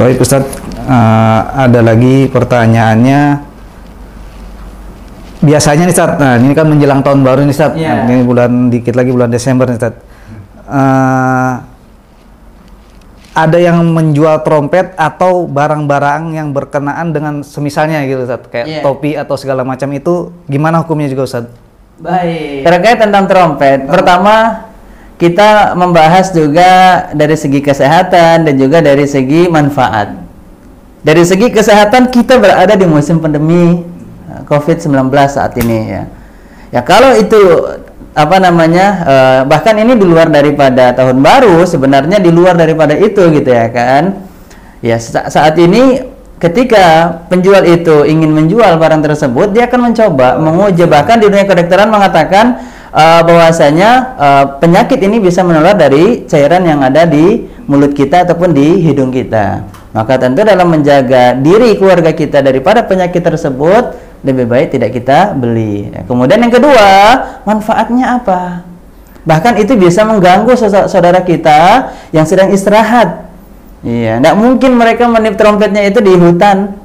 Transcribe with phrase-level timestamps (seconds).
[0.00, 0.48] Baik Ustaz,
[0.88, 3.44] uh, ada lagi pertanyaannya.
[5.44, 7.76] Biasanya nih Ustaz, nah ini kan menjelang tahun baru nih Ustaz.
[7.76, 8.08] Iya.
[8.08, 10.00] Nah, ini bulan dikit lagi bulan Desember nih Ustaz.
[10.64, 11.60] Uh,
[13.36, 18.80] ada yang menjual trompet atau barang-barang yang berkenaan dengan semisalnya gitu Ustaz, kayak Iya.
[18.80, 21.44] topi atau segala macam itu gimana hukumnya juga Ustaz?
[22.00, 22.64] Baik.
[22.64, 24.64] Terkait tentang trompet, pertama
[25.20, 30.16] kita membahas juga dari segi kesehatan dan juga dari segi manfaat.
[31.04, 33.84] Dari segi kesehatan kita berada di musim pandemi
[34.32, 36.02] eh, COVID-19 saat ini ya.
[36.72, 37.36] Ya kalau itu
[38.16, 43.20] apa namanya eh, bahkan ini di luar daripada tahun baru sebenarnya di luar daripada itu
[43.28, 44.24] gitu ya kan.
[44.80, 46.00] Ya sa- saat ini
[46.40, 51.92] ketika penjual itu ingin menjual barang tersebut dia akan mencoba menguji bahkan di dunia kedokteran
[51.92, 58.26] mengatakan eh, bahwasanya eh, penyakit ini bisa menular dari cairan yang ada di mulut kita
[58.26, 59.66] ataupun di hidung kita.
[59.90, 65.90] Maka tentu dalam menjaga diri keluarga kita daripada penyakit tersebut lebih baik tidak kita beli.
[66.06, 66.88] Kemudian yang kedua,
[67.42, 68.62] manfaatnya apa?
[69.24, 73.28] Bahkan itu bisa mengganggu saudara- kita yang sedang istirahat.
[73.80, 76.76] Iya, tidak mungkin mereka meniup trompetnya itu di hutan,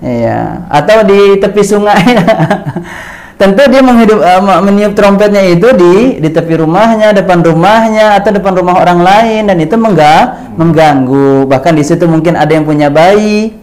[0.00, 2.00] iya, atau di tepi sungai.
[3.40, 8.52] Tentu dia menghidup, me- meniup trompetnya itu di di tepi rumahnya, depan rumahnya, atau depan
[8.52, 11.48] rumah orang lain, dan itu mengga, mengganggu.
[11.48, 13.56] Bahkan di situ mungkin ada yang punya bayi,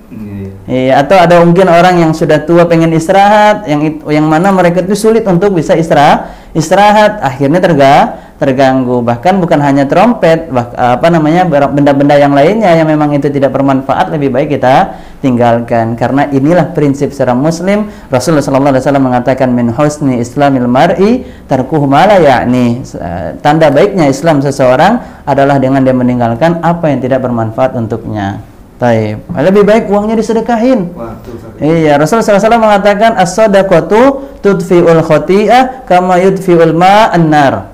[0.67, 4.99] Iya, atau ada mungkin orang yang sudah tua pengen istirahat, yang yang mana mereka itu
[4.99, 7.93] sulit untuk bisa istirahat, istirahat, akhirnya terga,
[8.35, 8.99] terganggu.
[8.99, 14.11] Bahkan bukan hanya trompet, bah, apa namanya benda-benda yang lainnya yang memang itu tidak bermanfaat
[14.11, 15.95] lebih baik kita tinggalkan.
[15.95, 17.87] Karena inilah prinsip seorang muslim.
[18.11, 22.11] Rasulullah sallallahu alaihi wasallam mengatakan min husni islamil mar'i tarkuhu ma.
[22.11, 28.56] Eh, Tanda baiknya Islam seseorang adalah dengan dia meninggalkan apa yang tidak bermanfaat untuknya.
[28.77, 29.25] Taib.
[29.33, 30.93] Lebih baik uangnya disedekahin.
[31.57, 37.73] Iya, Rasulullah SAW mengatakan as-sadaqatu tudfi'ul khati'ah kama yudfi'ul ma'an nar.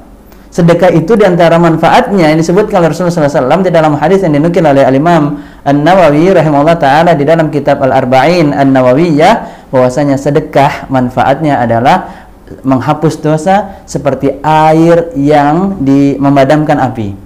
[0.54, 4.62] Sedekah itu di antara manfaatnya yang disebutkan oleh Rasulullah SAW di dalam hadis yang dinukil
[4.62, 12.30] oleh Al-Imam An-Nawawi rahimahullah taala di dalam kitab Al-Arba'in An-Nawawiyah bahwasanya sedekah manfaatnya adalah
[12.62, 17.23] menghapus dosa seperti air yang di memadamkan api.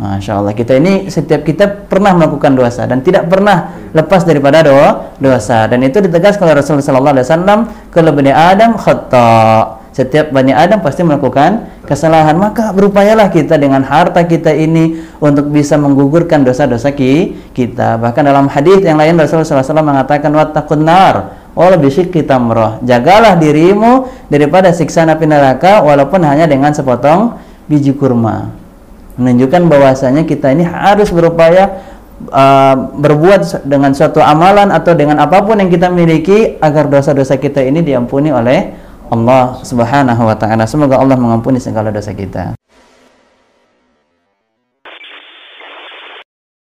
[0.00, 0.56] Masya Allah.
[0.56, 5.68] Kita ini setiap kita pernah melakukan dosa dan tidak pernah lepas daripada doa dosa.
[5.68, 9.28] Dan itu ditegaskan oleh Rasulullah Sallallahu Alaihi kalau bani Adam khata
[9.92, 12.32] setiap bani Adam pasti melakukan kesalahan.
[12.40, 18.00] Maka berupayalah kita dengan harta kita ini untuk bisa menggugurkan dosa-dosa ki- kita.
[18.00, 21.36] Bahkan dalam hadis yang lain Rasulullah SAW mengatakan wattaqun nar.
[21.52, 22.80] Wala bisyikki tamrah.
[22.80, 27.36] Jagalah dirimu daripada siksa api neraka walaupun hanya dengan sepotong
[27.68, 28.59] biji kurma
[29.20, 31.84] menunjukkan bahwasanya kita ini harus berupaya
[32.32, 37.60] uh, berbuat dengan suatu amalan atau dengan apa pun yang kita miliki agar dosa-dosa kita
[37.60, 38.72] ini diampuni oleh
[39.10, 40.64] Allah Subhanahu wa taala.
[40.64, 42.59] Semoga Allah mengampuni segala dosa kita.